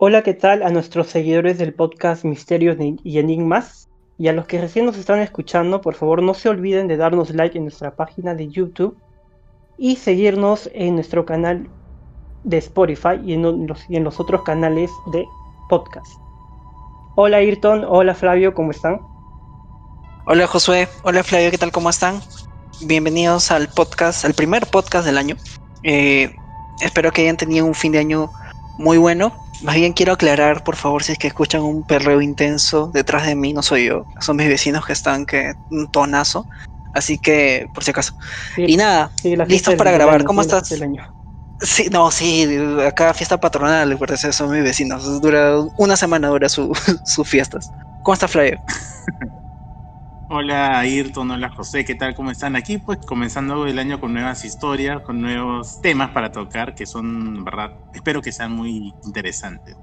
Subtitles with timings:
[0.00, 3.88] Hola, ¿qué tal a nuestros seguidores del podcast Misterios y Enigmas?
[4.16, 7.34] Y a los que recién nos están escuchando, por favor no se olviden de darnos
[7.34, 8.96] like en nuestra página de YouTube
[9.76, 11.68] y seguirnos en nuestro canal
[12.44, 15.26] de Spotify y en los, otros canales de
[15.68, 16.12] podcast.
[17.16, 19.00] Hola Ayrton, hola Flavio, ¿cómo están?
[20.26, 21.72] Hola Josué, hola Flavio, ¿qué tal?
[21.72, 22.20] ¿Cómo están?
[22.82, 25.34] Bienvenidos al podcast, al primer podcast del año.
[25.82, 26.32] Eh,
[26.82, 28.30] espero que hayan tenido un fin de año
[28.78, 29.34] muy bueno.
[29.60, 33.34] Más bien quiero aclarar, por favor, si es que escuchan un perreo intenso detrás de
[33.34, 36.48] mí, no soy yo, son mis vecinos que están que un tonazo.
[36.92, 38.12] Así que, por si acaso.
[38.56, 39.12] y nada,
[39.46, 40.24] listos para grabar.
[40.24, 40.70] ¿Cómo estás?
[41.60, 42.46] Sí, no, sí,
[42.86, 45.20] acá fiesta patronal, eso son mis vecinos.
[45.20, 46.72] Dura una semana dura su,
[47.04, 47.72] sus fiestas.
[48.02, 48.60] ¿Cómo está Flavio?
[50.30, 52.14] Hola Ayrton, hola José, ¿qué tal?
[52.14, 52.54] ¿Cómo están?
[52.54, 57.44] Aquí pues comenzando el año con nuevas historias, con nuevos temas para tocar que son,
[57.44, 59.74] verdad, espero que sean muy interesantes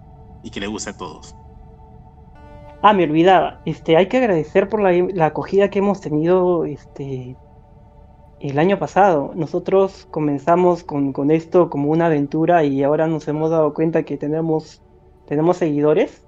[0.44, 1.35] y que les guste a todos.
[2.84, 7.35] Ah, me olvidaba, este, hay que agradecer por la, acogida que hemos tenido este,
[8.40, 9.32] el año pasado.
[9.34, 14.15] Nosotros comenzamos con, con, esto como una aventura y ahora nos hemos dado cuenta que
[14.15, 14.84] tenemos,
[15.26, 16.24] tenemos seguidores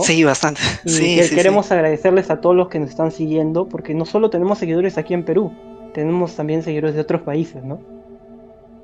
[0.00, 0.60] Sí, bastante.
[0.84, 4.98] Y queremos agradecerles a todos los que nos están siguiendo, porque no solo tenemos seguidores
[4.98, 5.52] aquí en Perú,
[5.94, 7.80] tenemos también seguidores de otros países, ¿no?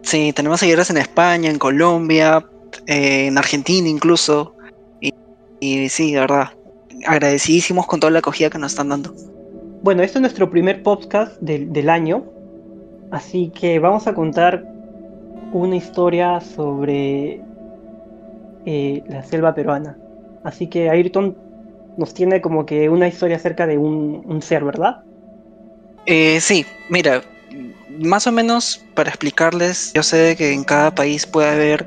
[0.02, 2.44] Sí, tenemos seguidores en España, en Colombia,
[2.86, 4.54] eh, en Argentina incluso.
[5.60, 6.50] Y, sí, de verdad,
[7.06, 9.14] agradecidísimos con toda la acogida que nos están dando.
[9.82, 12.24] Bueno, este es nuestro primer podcast del, año,
[13.10, 14.64] así que vamos a contar
[15.52, 17.40] una historia sobre
[18.66, 19.96] eh, la selva peruana.
[20.44, 21.36] Así que Ayrton
[21.96, 25.02] nos tiene como que una historia acerca de un, ser, ¿verdad?
[26.06, 27.22] Eh, sí, mira,
[27.98, 31.86] más o menos para explicarles, yo sé que en cada país puede haber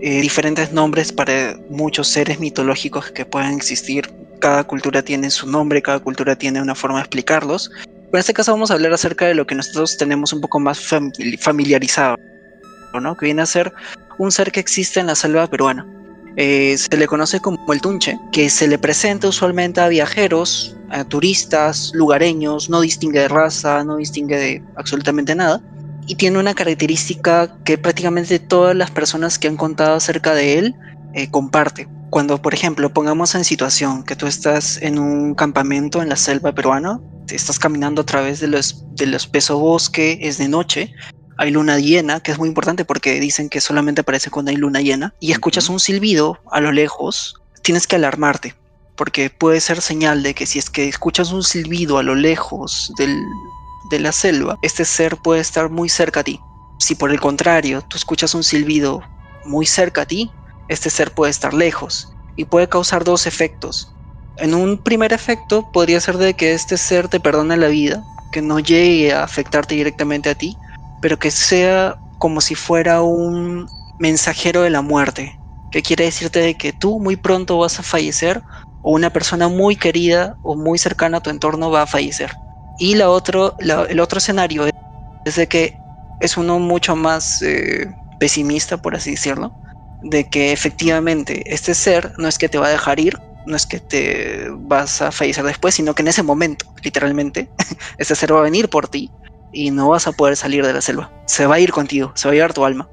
[0.00, 4.08] eh, diferentes nombres para muchos seres mitológicos que puedan existir.
[4.40, 7.70] Cada cultura tiene su nombre, cada cultura tiene una forma de explicarlos.
[7.84, 10.60] Pero en este caso vamos a hablar acerca de lo que nosotros tenemos un poco
[10.60, 10.80] más
[11.40, 12.16] familiarizado,
[13.00, 13.16] ¿no?
[13.16, 13.72] Que viene a ser
[14.18, 15.86] un ser que existe en la selva peruana.
[16.36, 21.04] Eh, se le conoce como el tunche, que se le presenta usualmente a viajeros, a
[21.04, 25.62] turistas, lugareños, no distingue de raza, no distingue de absolutamente nada,
[26.06, 30.74] y tiene una característica que prácticamente todas las personas que han contado acerca de él
[31.14, 31.88] eh, comparte.
[32.10, 36.52] Cuando, por ejemplo, pongamos en situación que tú estás en un campamento en la selva
[36.52, 40.92] peruana, te estás caminando a través de los, del espeso bosque, es de noche,
[41.38, 44.80] hay luna llena, que es muy importante porque dicen que solamente aparece cuando hay luna
[44.80, 48.54] llena, y escuchas un silbido a lo lejos, tienes que alarmarte,
[48.96, 52.92] porque puede ser señal de que si es que escuchas un silbido a lo lejos
[52.96, 56.40] de la selva, este ser puede estar muy cerca a ti.
[56.78, 59.02] Si por el contrario tú escuchas un silbido
[59.44, 60.30] muy cerca a ti,
[60.68, 63.92] este ser puede estar lejos y puede causar dos efectos.
[64.38, 68.42] En un primer efecto podría ser de que este ser te perdone la vida, que
[68.42, 70.56] no llegue a afectarte directamente a ti,
[71.00, 73.68] pero que sea como si fuera un
[73.98, 75.40] mensajero de la muerte,
[75.70, 78.42] que quiere decirte de que tú muy pronto vas a fallecer
[78.80, 82.32] o una persona muy querida o muy cercana a tu entorno va a fallecer.
[82.78, 84.66] Y la otro, el otro escenario
[85.24, 85.80] es que
[86.20, 89.54] es uno mucho más eh, pesimista, por así decirlo,
[90.00, 93.66] de que efectivamente este ser no es que te va a dejar ir, no es
[93.66, 97.50] que te vas a fallecer después, sino que en ese momento, literalmente,
[97.98, 99.10] este ser va a venir por ti
[99.56, 101.10] y no vas a poder salir de la selva.
[101.26, 102.88] Se va a ir contigo, se va a llevar tu alma.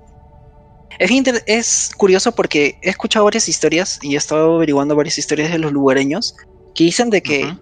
[0.98, 1.12] Es,
[1.46, 5.74] es curioso porque he escuchado varias historias y he estado averiguando varias historias de los
[5.74, 6.36] lugareños
[6.74, 7.54] que dicen de que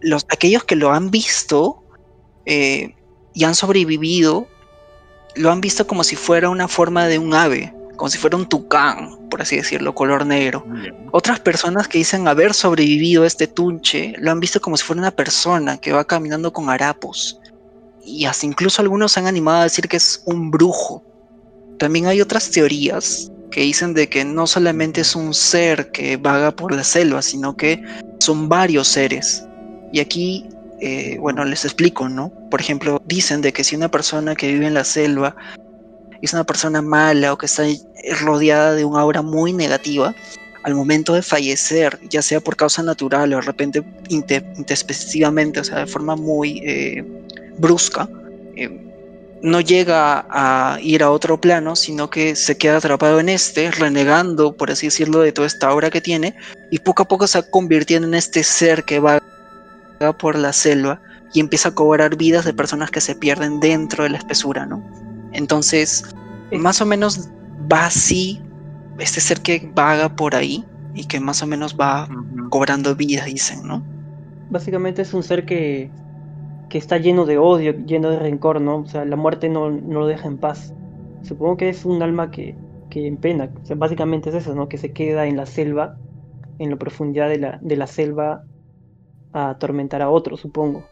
[0.00, 1.84] los, aquellos que lo han visto
[2.44, 2.96] eh,
[3.34, 4.48] y han sobrevivido,
[5.36, 8.48] lo han visto como si fuera una forma de un ave, como si fuera un
[8.48, 10.66] tucán, por así decirlo, color negro.
[11.12, 15.02] Otras personas que dicen haber sobrevivido a este tunche, lo han visto como si fuera
[15.02, 17.39] una persona que va caminando con harapos
[18.04, 21.04] y hasta incluso algunos han animado a decir que es un brujo.
[21.78, 26.52] También hay otras teorías que dicen de que no solamente es un ser que vaga
[26.52, 27.82] por la selva, sino que
[28.20, 29.44] son varios seres.
[29.92, 30.46] Y aquí,
[30.80, 32.32] eh, bueno, les explico, ¿no?
[32.50, 35.34] Por ejemplo, dicen de que si una persona que vive en la selva
[36.22, 37.64] es una persona mala o que está
[38.20, 40.14] rodeada de una aura muy negativa,
[40.62, 45.78] al momento de fallecer, ya sea por causa natural o de repente intespectivamente, o sea,
[45.78, 47.04] de forma muy eh,
[47.60, 48.08] brusca,
[48.56, 48.90] eh,
[49.42, 54.56] no llega a ir a otro plano, sino que se queda atrapado en este, renegando,
[54.56, 56.36] por así decirlo, de toda esta obra que tiene,
[56.70, 59.20] y poco a poco se va convirtiendo en este ser que va
[60.18, 61.00] por la selva
[61.32, 64.82] y empieza a cobrar vidas de personas que se pierden dentro de la espesura, ¿no?
[65.32, 66.04] Entonces,
[66.52, 67.28] más o menos
[67.70, 68.42] va así
[68.98, 70.64] este ser que vaga por ahí
[70.94, 72.08] y que más o menos va
[72.50, 73.82] cobrando vida, dicen, ¿no?
[74.50, 75.90] Básicamente es un ser que,
[76.70, 78.78] que está lleno de odio, lleno de rencor, ¿no?
[78.78, 80.72] O sea, la muerte no, no lo deja en paz.
[81.22, 82.54] Supongo que es un alma que,
[82.88, 84.68] que en pena, básicamente es eso, ¿no?
[84.68, 85.98] Que se queda en la selva,
[86.58, 88.44] en la profundidad de la, de la selva,
[89.32, 90.84] a atormentar a otro, supongo.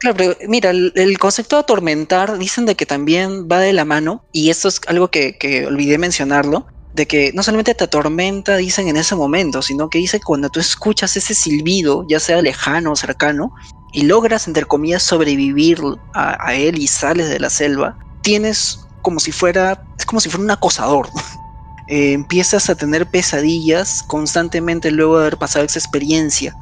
[0.00, 4.24] Claro, pero mira, el, concepto de atormentar dicen de que también va de la mano,
[4.32, 8.88] y esto es algo que, que, olvidé mencionarlo, de que no solamente te atormenta, dicen
[8.88, 12.96] en ese momento, sino que dice cuando tú escuchas ese silbido, ya sea lejano o
[12.96, 13.52] cercano,
[13.94, 15.80] y logras, entre comillas, sobrevivir
[16.12, 20.28] a, a él y sales de la selva, tienes como si fuera, es como si
[20.28, 21.08] fuera un acosador.
[21.86, 26.56] Eh, empiezas a tener pesadillas constantemente luego de haber pasado esa experiencia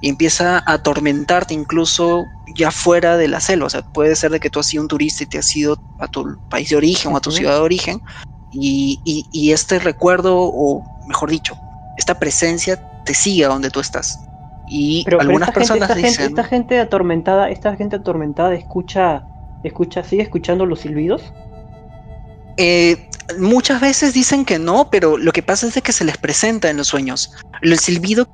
[0.00, 2.24] y empieza a atormentarte incluso
[2.56, 3.66] ya fuera de la selva.
[3.66, 5.78] O sea, puede ser de que tú has sido un turista y te has ido
[5.98, 8.00] a tu país de origen o a tu ciudad de origen
[8.50, 11.58] y, y, este recuerdo, o mejor dicho,
[11.98, 14.25] esta presencia te sigue a donde tú estás.
[14.68, 16.12] Y algunas personas esta dicen...
[16.12, 19.24] Gente, esta gente atormentada, esta gente atormentada escucha,
[19.62, 21.32] escucha, sigue escuchando los silbidos.
[22.56, 23.08] Eh,
[23.38, 26.70] muchas veces dicen que no, pero lo que pasa es de que se les presenta
[26.70, 27.32] en los sueños.
[27.62, 28.26] El silbido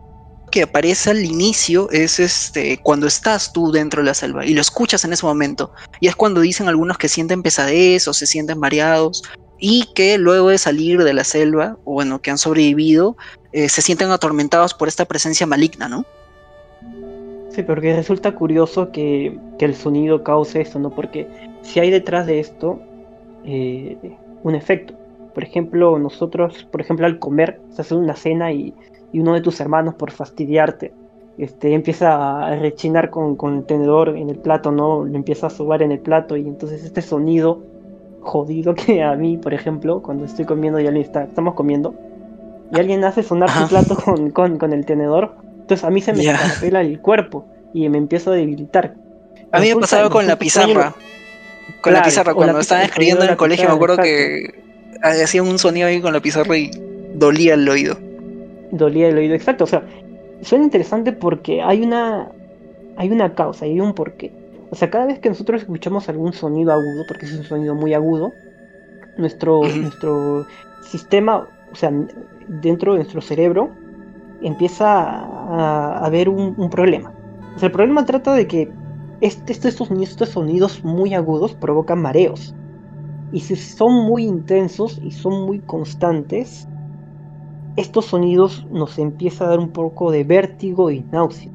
[0.51, 4.61] que aparece al inicio es este cuando estás tú dentro de la selva y lo
[4.61, 5.73] escuchas en ese momento.
[6.01, 9.23] Y es cuando dicen algunos que sienten pesadez o se sienten mareados
[9.59, 13.17] y que luego de salir de la selva, o bueno, que han sobrevivido,
[13.53, 16.05] eh, se sienten atormentados por esta presencia maligna, ¿no?
[17.53, 20.91] Sí, porque resulta curioso que, que el sonido cause esto, ¿no?
[20.91, 21.29] Porque
[21.63, 22.81] si hay detrás de esto
[23.45, 23.97] eh,
[24.43, 24.95] un efecto.
[25.35, 28.75] Por ejemplo, nosotros, por ejemplo, al comer, se hace una cena y
[29.13, 30.93] y uno de tus hermanos por fastidiarte
[31.39, 35.05] este, empieza a rechinar con, con, el tenedor en el plato, ¿no?
[35.05, 37.61] Le empieza a sobar en el plato y entonces este sonido
[38.21, 41.95] jodido que a mí, por ejemplo, cuando estoy comiendo y alguien está, estamos comiendo,
[42.71, 46.13] y alguien hace sonar su plato con, con, con, el tenedor, entonces a mí se
[46.13, 46.81] me yeah.
[46.81, 48.95] el cuerpo y me empiezo a debilitar.
[49.51, 50.95] A mí me pasaba con la pizarra.
[51.81, 54.63] Con la pizarra, cuando estaban escribiendo en el colegio, me acuerdo que
[55.03, 56.71] hacían un sonido ahí con la pizarra y
[57.15, 57.97] dolía el oído
[58.73, 59.65] dolía el oído exacto.
[59.65, 59.85] O sea,
[60.41, 62.33] suena interesante porque hay una,
[62.97, 64.33] hay una causa, hay un porqué.
[64.71, 67.95] O sea, cada vez que nosotros escuchamos algún sonido agudo, porque es un sonido muy
[67.95, 68.33] agudo,
[69.19, 70.47] nuestro, nuestro
[70.83, 71.93] sistema, o sea,
[72.49, 73.71] dentro de nuestro cerebro,
[74.43, 77.13] empieza a, haber un, un, problema.
[77.55, 78.73] O sea, el problema trata de que
[79.23, 82.55] este, estos, estos sonidos muy agudos provocan mareos.
[83.33, 86.69] Y si son muy intensos y son muy constantes,
[87.77, 91.51] estos sonidos nos empieza a dar un poco de vértigo y náusea.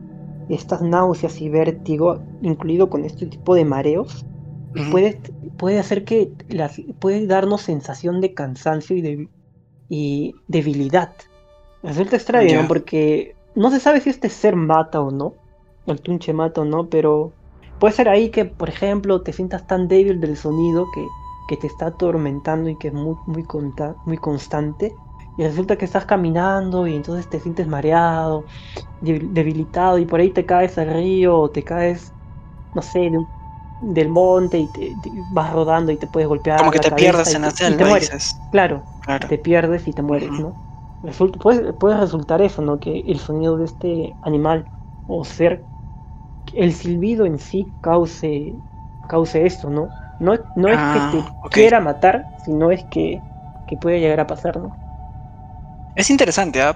[0.49, 4.25] Estas náuseas y vértigo, incluido con este tipo de mareos,
[4.91, 5.19] puede,
[5.57, 9.29] puede hacer que las, puede darnos sensación de cansancio y, de,
[9.89, 11.11] y debilidad.
[11.83, 12.61] Resulta extraño, yeah.
[12.61, 12.67] ¿no?
[12.67, 15.33] porque no se sabe si este ser mata o no,
[15.85, 17.31] el tunche mata o no, pero
[17.79, 21.05] puede ser ahí que, por ejemplo, te sientas tan débil del sonido que,
[21.47, 24.93] que te está atormentando y que es muy, muy, conta, muy constante
[25.37, 28.43] y resulta que estás caminando y entonces te sientes mareado,
[29.01, 32.11] debilitado y por ahí te caes al río o te caes,
[32.73, 33.27] no sé, de un,
[33.81, 36.57] del monte y te, te, vas rodando y te puedes golpear.
[36.57, 38.35] Como que te pierdes en mueres.
[38.51, 40.39] Claro, claro, te pierdes y te mueres, uh -huh.
[40.39, 40.66] ¿no?
[41.07, 42.81] Resulta, puede, puede resultar eso, ¿no?
[42.81, 44.69] Que el sonido de este animal
[45.07, 45.65] o ser,
[46.53, 48.55] el silbido en sí cause,
[49.07, 49.87] cause esto, ¿no?
[50.19, 51.63] No, no es ah, que te okay.
[51.63, 53.21] quiera matar, sino es que,
[53.67, 54.75] que puede llegar a pasar, ¿no?
[55.95, 56.73] Es interesante, ¿eh?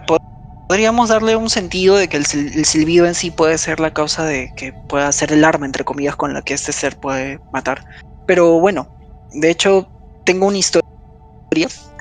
[0.65, 4.23] podríamos darle un sentido de que el, el, silbido en sí puede ser la causa
[4.23, 7.83] de que pueda ser el arma, entre comillas, con la que este ser puede matar.
[8.25, 8.87] Pero bueno,
[9.31, 9.89] de hecho,
[10.23, 10.87] tengo una historia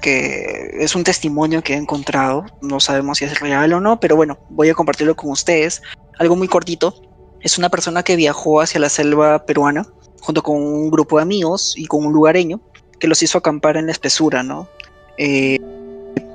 [0.00, 4.16] que es un testimonio que he encontrado, no sabemos si es real o no, pero
[4.16, 5.82] bueno, voy a compartirlo con ustedes.
[6.18, 7.02] Algo muy cortito.
[7.40, 9.86] Es una persona que viajó hacia la selva peruana
[10.20, 12.60] junto con un grupo de amigos y con un lugareño
[12.98, 14.68] que los hizo acampar en la espesura, ¿no?
[15.16, 15.58] Eh,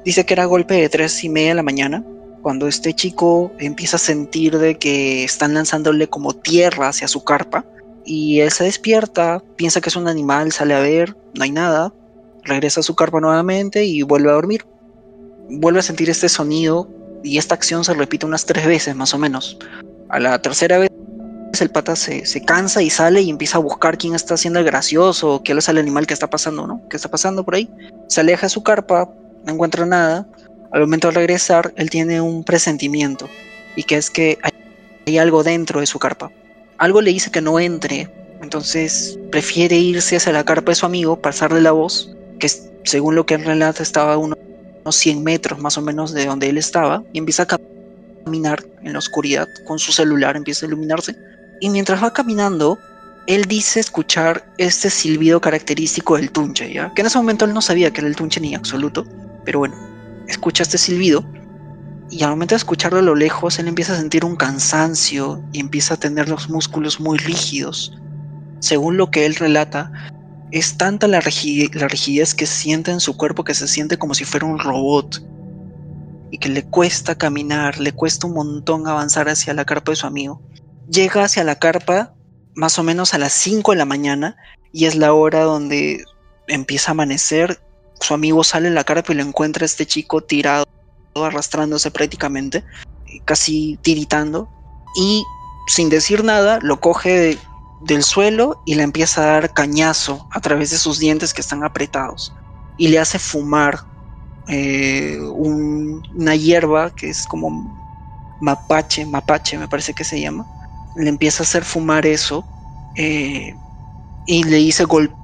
[0.05, 2.03] Dice que era golpe de tres y media de la mañana,
[2.43, 7.65] cuando este chico empieza a sentir de que están lanzándole como tierra hacia su carpa.
[8.05, 11.91] Y él se despierta, piensa que es un animal, sale a ver, no hay nada,
[12.45, 14.65] regresa a su carpa nuevamente y vuelve a dormir.
[15.49, 16.89] Vuelve a sentir este sonido
[17.23, 19.57] y esta acción se repite unas tres veces más o menos.
[20.09, 20.91] A la tercera vez
[21.59, 24.65] el pata se, se, cansa y sale y empieza a buscar quién está haciendo el
[24.65, 26.81] gracioso, qué es el animal que está pasando, ¿no?
[26.89, 27.69] ¿Qué está pasando por ahí?
[28.07, 29.09] Se aleja de su carpa,
[29.45, 30.27] no encuentra nada,
[30.71, 33.29] al momento de regresar, él tiene un presentimiento,
[33.75, 34.51] y que es que hay,
[35.07, 36.31] hay algo dentro de su carpa.
[36.77, 38.09] Algo le dice que no entre,
[38.41, 42.49] entonces prefiere irse hacia la carpa de su amigo, pasarle la voz, que
[42.83, 44.35] según lo que él relata estaba uno
[44.91, 47.47] 100 metros más o menos de donde él estaba y empieza a
[48.25, 51.15] caminar en la oscuridad con su celular, empieza a iluminarse.
[51.59, 52.77] Y mientras va caminando,
[53.27, 56.93] él dice escuchar este silbido característico del tunche, ¿ya?
[56.93, 59.05] Que en ese momento él no sabía que era el tunche ni absoluto,
[59.43, 59.75] pero bueno,
[60.27, 61.25] escucha este silbido
[62.09, 65.59] y al momento de escucharlo a lo lejos, él empieza a sentir un cansancio y
[65.59, 67.97] empieza a tener los músculos muy rígidos.
[68.59, 69.91] Según lo que él relata,
[70.51, 74.45] es tanta la, rigidez que siente en su cuerpo que se siente como si fuera
[74.45, 75.23] un robot
[76.31, 80.07] y que le cuesta caminar, le cuesta un montón avanzar hacia la carpa de su
[80.07, 80.41] amigo.
[80.89, 82.13] Llega hacia la carpa
[82.55, 84.37] más o menos a las 5 de la mañana
[84.71, 86.03] y es la hora donde
[86.47, 87.59] empieza a amanecer.
[87.99, 90.65] Su amigo sale en la carpa y lo encuentra a este chico tirado,
[91.15, 92.63] arrastrándose prácticamente,
[93.25, 94.49] casi tiritando
[94.95, 95.23] y
[95.67, 97.37] sin decir nada lo coge
[97.79, 101.63] del suelo y le empieza a dar cañazo a través de sus dientes que están
[101.63, 102.35] apretados
[102.77, 103.79] y le hace fumar
[104.47, 107.67] eh, una hierba que es como
[108.39, 110.47] mapache, mapache me parece que se llama,
[110.93, 112.47] le empieza a hacer fumar eso
[112.95, 113.59] eh,
[114.25, 115.17] y le dice golpea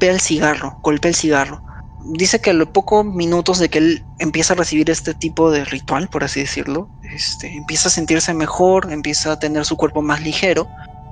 [0.00, 1.62] el cigarro, golpea el cigarro.
[1.98, 5.64] Dice que a los pocos minutos de que él empieza a recibir este tipo de
[5.64, 10.20] ritual, por así decirlo, este, empieza a sentirse mejor, empieza a tener su cuerpo más
[10.20, 10.68] ligero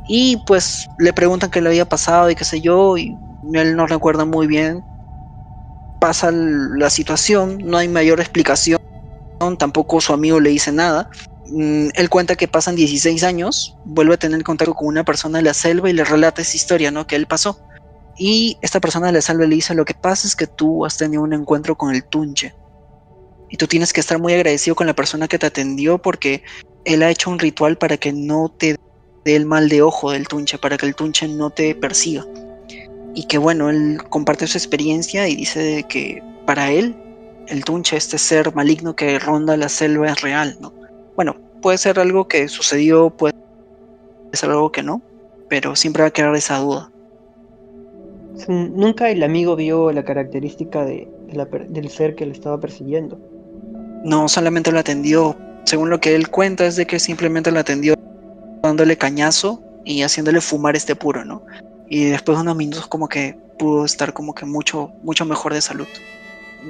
[0.06, 3.16] y pues le preguntan qué le había pasado y qué sé yo, y
[3.52, 4.84] él no recuerda muy bien.
[6.00, 8.78] Pasa la situación, no hay mayor explicación,
[9.58, 11.08] tampoco su amigo le dice nada.
[11.46, 15.44] Mm, él cuenta que pasan 16 años, vuelve a tener contacto con una persona de
[15.44, 17.06] la selva y le relata esa historia, ¿no?
[17.06, 17.60] Que él pasó.
[18.16, 20.96] Y esta persona de la selva le dice, lo que pasa es que tú has
[20.96, 22.54] tenido un encuentro con el tunche.
[23.48, 26.42] Y tú tienes que estar muy agradecido con la persona que te atendió porque
[26.84, 28.76] él ha hecho un ritual para que no te
[29.24, 32.24] del mal de ojo del Tunche para que el Tunche no te persiga.
[33.14, 36.96] Y que bueno, él comparte su experiencia y dice que para él
[37.48, 40.72] el Tunche, este ser maligno que ronda la selva, es real, ¿no?
[41.16, 43.34] Bueno, puede ser algo que sucedió, puede
[44.32, 45.02] ser algo que no,
[45.48, 46.90] pero siempre va a quedar esa duda.
[48.48, 51.06] Nunca el amigo vio la característica de,
[51.68, 53.20] del ser que le estaba persiguiendo.
[54.04, 55.36] No, solamente lo atendió.
[55.64, 57.94] Según lo que él cuenta es de que simplemente lo atendió
[58.62, 61.42] dándole cañazo y haciéndole fumar este puro, ¿no?
[61.88, 65.60] Y después de unos minutos como que pudo estar como que mucho, mucho mejor de
[65.60, 65.86] salud.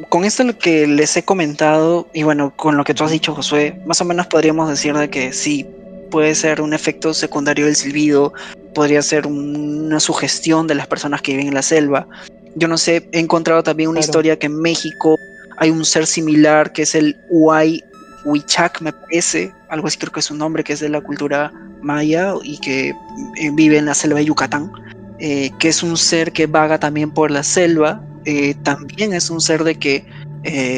[0.08, 3.34] Con esto lo que les he comentado, y bueno, con lo que tú has dicho,
[3.34, 5.66] Josué, más o menos podríamos decir de que sí,
[6.10, 8.32] puede ser un efecto secundario del silbido,
[8.74, 12.06] podría ser una sugestión de las personas que viven en la selva.
[12.54, 15.18] Yo no sé, he encontrado también una historia que en México
[15.58, 17.84] hay un ser similar que es el Uay
[18.24, 21.52] Huichac, me parece, algo así creo que es su nombre, que es de la cultura
[21.82, 24.72] maya y que eh, vive en la selva de Yucatán,
[25.18, 29.40] eh, que es un ser que vaga también por la selva, eh, también es un
[29.40, 30.04] ser de que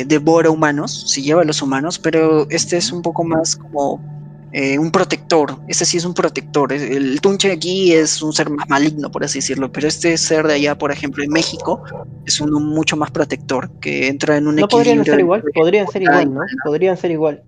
[0.06, 3.99] devora humanos, se lleva a los humanos, pero este es un poco más como
[4.78, 9.11] un protector, este sí es un protector, el tunche aquí es un ser más maligno,
[9.11, 11.82] por así decirlo, pero este ser de allá, por ejemplo, en México,
[12.26, 16.02] es uno mucho más protector, que entra en un no podrían ser igual, podrían ser
[16.02, 16.40] igual, ¿no?
[16.62, 17.42] Podrían ser igual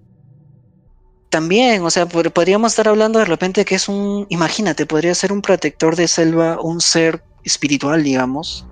[1.31, 5.43] también, o sea, podríamos estar hablando de repente que es un, imagínate, podría ser un
[5.43, 8.67] protector de selva, un ser espiritual, digamos,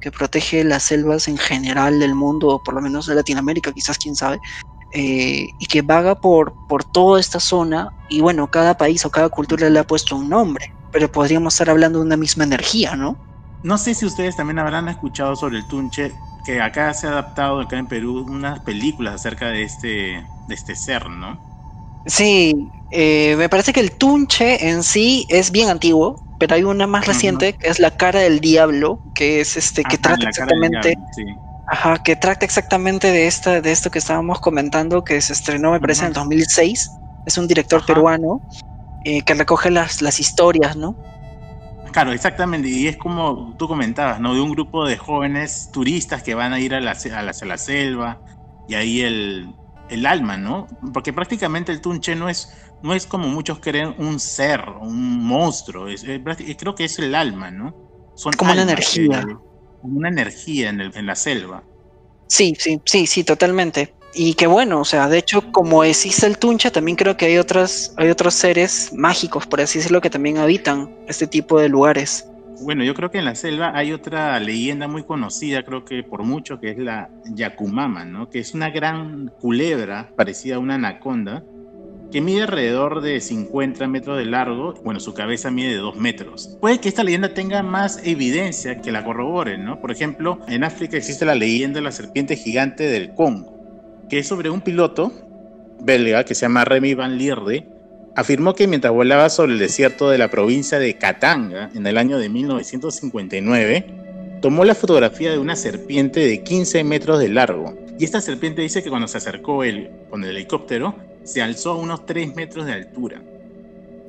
[0.00, 3.98] que protege las selvas en general del mundo, o por lo menos de Latinoamérica, quizás
[3.98, 4.40] quién sabe,
[4.92, 9.28] eh, y que vaga por, por toda esta zona, y bueno, cada país o cada
[9.28, 13.16] cultura le ha puesto un nombre, pero podríamos estar hablando de una misma energía, ¿no?
[13.62, 17.60] No sé si ustedes también habrán escuchado sobre el tunche, que acá se ha adaptado,
[17.60, 21.38] acá en Perú, unas películas acerca de este, de este ser, ¿no?
[22.04, 26.86] Sí, eh, me parece que el Tunche en sí es bien antiguo, pero hay una
[26.86, 30.96] más reciente que es la cara del diablo, que es este que trata exactamente,
[31.66, 35.80] ajá, que trata exactamente de esta, de esto que estábamos comentando, que se estrenó me
[35.80, 36.96] parece en el 2006.
[37.26, 38.40] Es un director peruano
[39.04, 40.96] eh, que recoge las, las historias, ¿no?
[41.92, 42.68] Claro, exactamente.
[42.68, 44.34] Y es como tú comentabas, ¿no?
[44.34, 48.22] De un grupo de jóvenes turistas que van a ir a la, a la selva
[48.66, 49.59] y ahí el,
[49.90, 50.66] el alma, ¿no?
[50.92, 55.88] Porque prácticamente el Tunche no es, no es como muchos creen un ser, un monstruo,
[55.88, 56.04] es,
[56.56, 57.74] creo que es el alma, ¿no?
[58.14, 59.24] Son como una energía.
[59.82, 61.62] una energía en, el, en la selva.
[62.28, 63.94] Sí, sí, sí, sí, totalmente.
[64.14, 67.38] Y que bueno, o sea, de hecho, como existe el Tunche, también creo que hay
[67.38, 72.26] otras, hay otros seres mágicos, por así decirlo, que también habitan este tipo de lugares.
[72.62, 76.22] Bueno, yo creo que en la selva hay otra leyenda muy conocida, creo que por
[76.22, 78.28] mucho, que es la Yakumama, ¿no?
[78.28, 81.42] Que es una gran culebra parecida a una anaconda
[82.12, 86.58] que mide alrededor de 50 metros de largo, bueno, su cabeza mide de 2 metros.
[86.60, 89.80] Puede que esta leyenda tenga más evidencia que la corrobore, ¿no?
[89.80, 93.56] Por ejemplo, en África existe la leyenda de la serpiente gigante del Congo,
[94.08, 95.12] que es sobre un piloto
[95.80, 97.66] belga que se llama Remy Van Lierde,
[98.14, 102.18] afirmó que mientras volaba sobre el desierto de la provincia de Katanga en el año
[102.18, 107.74] de 1959, tomó la fotografía de una serpiente de 15 metros de largo.
[107.98, 111.76] Y esta serpiente dice que cuando se acercó él con el helicóptero, se alzó a
[111.76, 113.20] unos 3 metros de altura.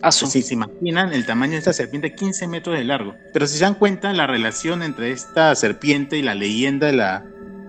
[0.09, 3.13] Si se imaginan el tamaño de esta serpiente, 15 metros de largo.
[3.33, 7.25] Pero si se dan cuenta, la relación entre esta serpiente y la leyenda de la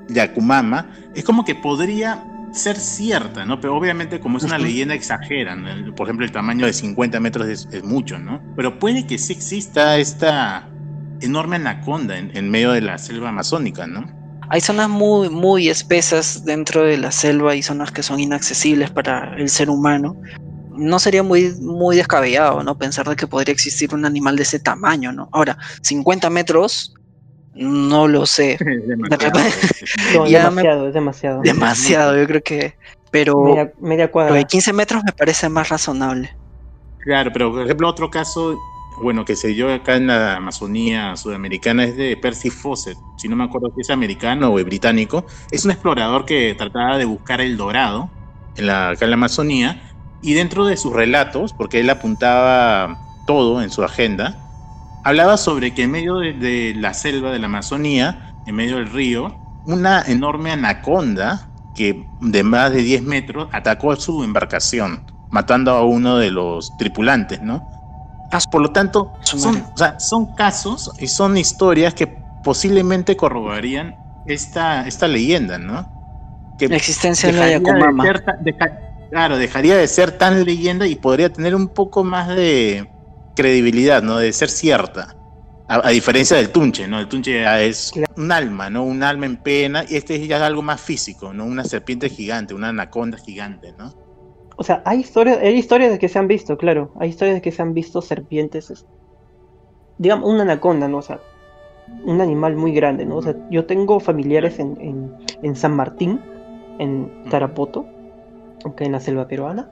[0.08, 3.60] de Akumama es como que podría ser cierta, ¿no?
[3.60, 5.94] Pero obviamente como es una leyenda exageran.
[5.96, 8.40] Por ejemplo, el tamaño de 50 metros es, mucho, ¿no?
[8.56, 10.68] Pero puede que sí exista esta
[11.20, 14.04] enorme anaconda en, medio de la selva amazónica, ¿no?
[14.48, 19.34] Hay zonas muy, muy espesas dentro de la selva y zonas que son inaccesibles para
[19.36, 20.14] el ser humano.
[20.76, 22.76] No sería muy, muy descabellado, ¿no?
[22.76, 25.28] Pensar de que podría existir un animal de ese tamaño, ¿no?
[25.32, 26.94] Ahora, 50 metros
[27.54, 28.58] no lo sé.
[30.28, 31.42] demasiado, es demasiado.
[31.42, 32.74] Demasiado, yo creo que.
[33.10, 33.72] Pero.
[33.80, 34.34] Media, cuadra.
[34.34, 36.34] de 15 metros me parece más razonable.
[37.00, 38.58] Claro, pero por ejemplo, otro caso,
[39.02, 42.96] bueno, que se dio acá en la Amazonía sudamericana es de Percy Fawcett.
[43.16, 45.26] Si no me acuerdo si es americano o británico.
[45.50, 48.08] Es un explorador que trataba de buscar el dorado
[48.56, 49.90] en la, acá en la Amazonía.
[50.22, 54.41] Y dentro de sus relatos, porque él apuntaba todo en su agenda,
[55.04, 59.36] hablaba sobre que en medio de, la selva de la Amazonía, en medio del río,
[59.66, 65.84] una enorme anaconda que de más de 10 metros atacó a su embarcación, matando a
[65.84, 67.68] uno de los tripulantes, ¿no?
[68.50, 69.62] Por lo tanto, son,
[69.98, 72.06] son casos y son historias que
[72.42, 73.94] posiblemente corroborarían
[74.26, 76.54] esta, esta leyenda, ¿no?
[76.58, 78.04] Que la existencia de la Yakumama.
[79.10, 82.91] claro, dejaría de ser tan leyenda y podría tener un poco más de,
[83.34, 84.18] credibilidad, ¿no?
[84.18, 85.16] De ser cierta.
[85.68, 87.00] A, diferencia del tunche, ¿no?
[87.00, 88.84] El tunche es un alma, ¿no?
[88.84, 91.46] Un alma en pena, y este ya es algo más físico, ¿no?
[91.46, 93.94] Una serpiente gigante, una anaconda gigante, ¿no?
[94.56, 96.92] O sea, hay historias, hay historias de que se han visto, claro.
[97.00, 98.84] Hay historias de que se han visto serpientes.
[99.96, 100.98] Digamos, una anaconda, ¿no?
[100.98, 101.20] O sea,
[102.04, 103.16] un animal muy grande, ¿no?
[103.16, 106.20] O sea, yo tengo familiares en, en, San Martín,
[106.78, 107.86] en Tarapoto,
[108.64, 109.70] aunque en la selva peruana.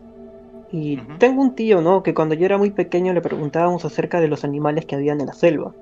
[0.72, 2.02] Y tengo un tío, ¿no?
[2.02, 5.26] Que cuando yo era muy pequeño le preguntábamos acerca de los animales que habían en
[5.26, 5.74] la selva.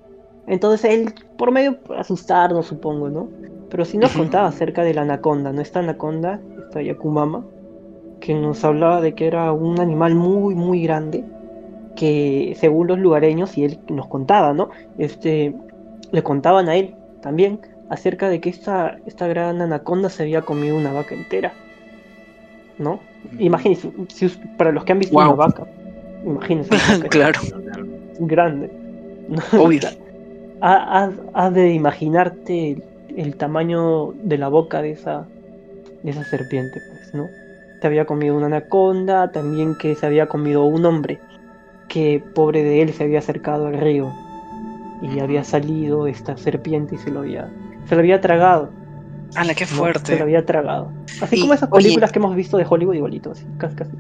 [0.47, 3.29] Entonces él, por medio de asustarnos, supongo, ¿no?
[3.71, 5.61] Pero sí nos contaba acerca de la anaconda, ¿no?
[5.61, 7.45] Esta anaconda, esta Yakumama,
[8.21, 11.25] que nos hablaba de que era un animal muy, muy grande,
[11.95, 14.71] que según los lugareños, y él nos contaba, ¿no?
[14.97, 15.55] Este,
[16.13, 20.77] le contaban a él también acerca de que esta, esta gran anaconda se había comido
[20.77, 21.53] una vaca entera,
[22.79, 23.01] ¿no?
[23.39, 23.91] Imagínense,
[24.57, 25.67] para los que han visto una vaca,
[26.25, 26.71] imagínense.
[27.11, 27.41] claro.
[28.21, 28.71] Grande.
[29.53, 29.81] Obvio.
[30.61, 32.83] Has, de imaginarte
[33.17, 35.27] el, tamaño de la boca de esa,
[36.03, 37.27] de esa serpiente, pues, ¿no?
[37.81, 41.21] Se había comido una anaconda, también que se había comido un hombre,
[41.89, 44.13] que pobre de él se había acercado al río
[45.01, 47.49] y había salido esta serpiente y se lo había,
[47.87, 48.71] se lo había tragado.
[49.35, 50.13] ¡Hala, qué fuerte!
[50.13, 50.93] se lo había tragado.
[51.21, 53.93] Así como esas películas que hemos visto de Hollywood igualito, así, casi, casi.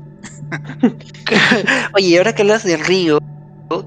[1.94, 3.18] oye, ahora que hablas del río,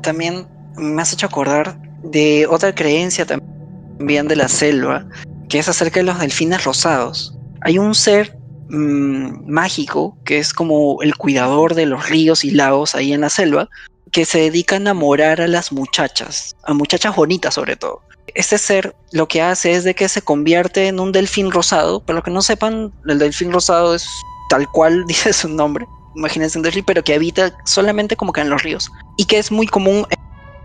[0.01, 0.45] también
[0.77, 5.05] me has hecho acordar de otra creencia también de la selva,
[5.49, 7.37] que es acerca de los delfines rosados.
[7.61, 8.37] Hay un ser
[8.69, 13.29] mm, mágico que es como el cuidador de los ríos y lagos ahí en la
[13.29, 13.69] selva,
[14.11, 18.01] que se dedica a enamorar a las muchachas, a muchachas bonitas sobre todo
[18.35, 22.03] este ser lo que hace es de que se convierte en un delfín rosado.
[22.03, 24.07] Para los que no sepan, el delfín rosado es
[24.49, 25.85] tal cual dice su nombre.
[26.15, 28.91] Imagínense un delfín, pero que habita solamente como que en los ríos.
[29.17, 30.05] Y que es muy común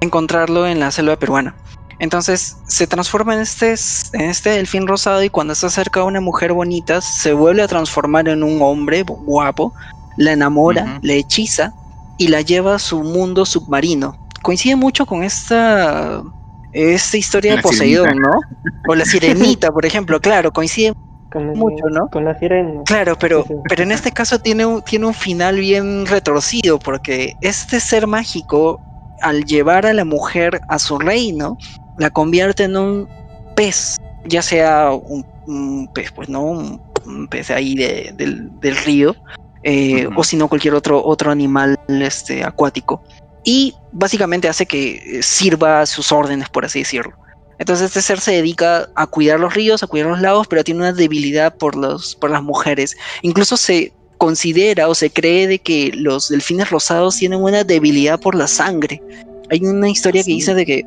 [0.00, 1.55] encontrarlo en la selva peruana.
[1.98, 3.74] Entonces se transforma en este,
[4.12, 7.68] en este delfín rosado y cuando está cerca de una mujer bonita se vuelve a
[7.68, 9.72] transformar en un hombre guapo,
[10.18, 11.72] la enamora, le hechiza
[12.18, 14.14] y la lleva a su mundo submarino.
[14.42, 16.22] Coincide mucho con esta
[16.76, 18.40] esta historia de Poseidón, ¿no?
[18.86, 20.92] O la sirenita, por ejemplo, claro, coincide
[21.34, 22.08] mucho, ¿no?
[22.08, 22.82] Con la sirena.
[22.84, 27.80] Claro, pero, pero en este caso tiene un, tiene un final bien retorcido, porque este
[27.80, 28.80] ser mágico,
[29.22, 31.56] al llevar a la mujer a su reino,
[31.98, 33.08] la convierte en un
[33.54, 36.80] pez, ya sea un, pez, pues no, un,
[37.28, 39.14] pez ahí del, río,
[39.62, 43.02] eh, o si no cualquier otro, otro animal este, acuático
[43.46, 47.14] y básicamente hace que eh, sirva a sus órdenes, por así decirlo.
[47.59, 50.80] Entonces este ser se dedica a cuidar los ríos, a cuidar los lagos, pero tiene
[50.80, 52.96] una debilidad por, los, por las mujeres.
[53.22, 58.35] Incluso se considera o se cree de que los delfines rosados tienen una debilidad por
[58.35, 59.00] la sangre.
[59.48, 60.85] Hay una historia que dice de que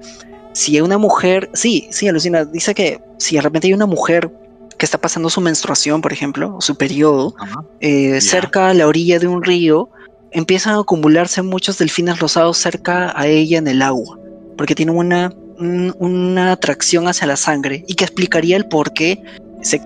[0.51, 4.29] si una mujer, sí, sí, alucina, dice que si de repente hay una mujer
[4.77, 7.33] que está pasando su menstruación, por ejemplo, o su periodo,
[7.79, 9.89] eh, cerca a la orilla de un río,
[10.31, 14.19] empiezan a acumularse muchos delfines rosados cerca a ella en el agua,
[14.57, 19.21] porque tienen una, una atracción hacia la sangre y que explicaría el por qué
[19.61, 19.81] se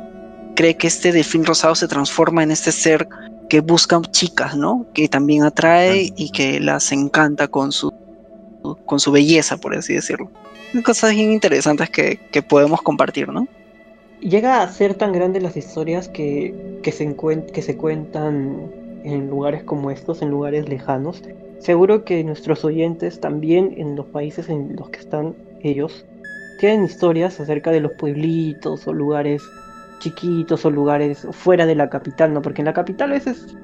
[0.56, 3.08] cree que este delfín rosado se transforma en este ser
[3.49, 4.86] que busca chicas, ¿no?
[4.93, 7.93] Que también atrae y que las encanta con su,
[8.86, 10.32] con su belleza, por así decirlo.
[10.84, 13.47] Cosas bien interesantes que, que podemos compartir, ¿no?
[14.21, 17.15] Llega a ser tan grandes las historias que, que, se
[17.53, 18.71] que se cuentan
[19.03, 21.21] en lugares como estos, en lugares lejanos.
[21.59, 26.05] Seguro que nuestros oyentes también en los países en los que están ellos
[26.59, 29.41] tienen historias acerca de los pueblitos o lugares
[29.99, 32.41] chiquitos o lugares fuera de la capital, ¿no?
[32.41, 33.55] Porque en la capital a veces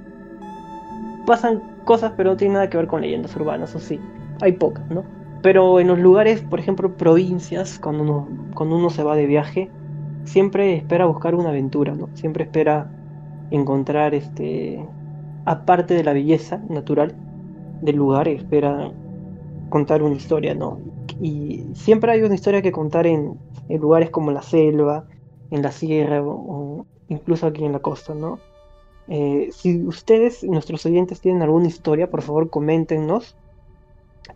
[1.25, 3.99] pasan cosas pero no tiene nada que ver con leyendas urbanas, o sí,
[4.41, 5.03] hay pocas, ¿no?
[5.41, 9.69] Pero en los lugares, por ejemplo, provincias, cuando uno, cuando uno se va de viaje,
[10.23, 12.09] siempre espera buscar una aventura, ¿no?
[12.13, 12.89] Siempre espera
[13.51, 14.85] encontrar este
[15.49, 17.15] aparte de la belleza natural
[17.81, 18.91] del lugar, espera
[19.69, 20.79] contar una historia, ¿no?
[21.19, 25.05] Y siempre hay una historia que contar en, lugares como la selva,
[25.49, 28.37] en la sierra o, incluso aquí en la costa, ¿no?
[29.07, 33.35] Eh, si ustedes, nuestros oyentes, tienen alguna historia, por favor coméntenos.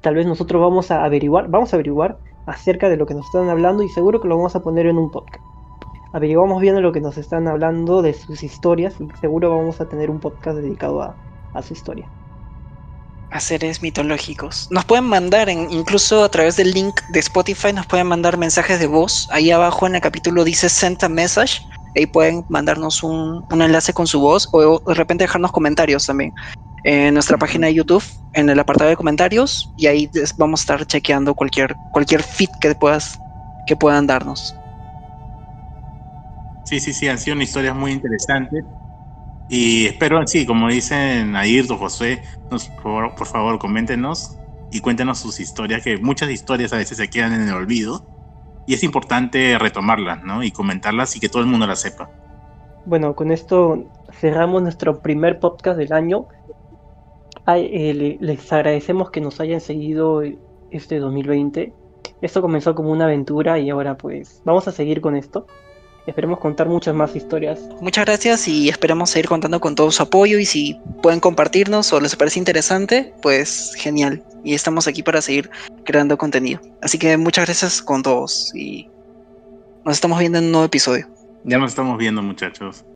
[0.02, 3.50] Tal vez nosotros vamos a averiguar, vamos a averiguar acerca de lo que nos están
[3.50, 5.53] hablando y seguro que lo vamos a poner en un podcast
[6.14, 10.10] averiguamos bien lo que nos están hablando, de sus historias, y seguro vamos a tener
[10.10, 12.08] un podcast dedicado a, su historia.
[13.32, 14.68] A seres mitológicos.
[14.70, 18.86] Nos pueden mandar, incluso a través del link de Spotify, nos pueden mandar mensajes de
[18.86, 19.28] voz.
[19.32, 21.62] Ahí abajo en el capítulo dice Send a Message.
[21.96, 26.34] Ahí pueden mandarnos un, enlace con su voz o de repente dejarnos comentarios también
[26.84, 30.86] en nuestra página de YouTube, en el apartado de comentarios, y ahí vamos a estar
[30.86, 33.18] chequeando cualquier, cualquier feed que puedas
[33.66, 34.54] que puedan darnos.
[36.64, 38.64] Sí, sí, sí, han sido historias muy interesantes.
[39.50, 44.38] Y espero, sí, como dicen Ayrton, José, nos, por, por, favor, coméntenos
[44.72, 48.06] y cuéntenos sus historias, que muchas historias a veces se quedan en el olvido.
[48.66, 50.42] Y es importante retomarlas, ¿no?
[50.42, 52.10] Y comentarlas y que todo el mundo las sepa.
[52.86, 56.28] Bueno, con esto cerramos nuestro primer podcast del año.
[57.48, 60.22] Eh, les agradecemos que nos hayan seguido
[60.72, 61.74] este 2020.
[62.22, 65.46] Esto comenzó como una aventura y ahora pues vamos a seguir con esto.
[66.06, 67.60] Esperemos contar muchas más historias.
[67.80, 72.02] Muchas gracias y esperamos seguir contando con todo su apoyo y si pueden compartirnos o
[72.02, 74.22] les parece interesante, pues genial.
[74.44, 75.50] Y estamos aquí para seguir
[75.86, 76.60] creando contenido.
[76.82, 78.90] Así que muchas gracias con todos y
[79.86, 81.08] nos estamos viendo en un nuevo episodio.
[81.46, 82.84] Ya nos estamos viendo muchachos.